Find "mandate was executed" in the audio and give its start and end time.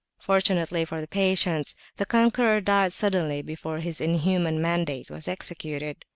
4.59-6.05